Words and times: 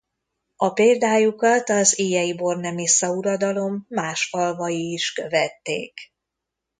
A 0.55 0.69
példájukat 0.69 1.69
az 1.69 1.97
illyei 1.97 2.33
Bornemisza-uradalom 2.35 3.85
más 3.89 4.25
falvai 4.29 4.91
is 4.93 5.13
követték. 5.13 6.13